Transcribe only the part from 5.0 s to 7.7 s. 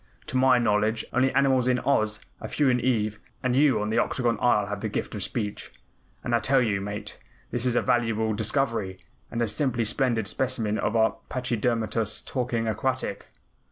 of speech. And I tell you, Mate, this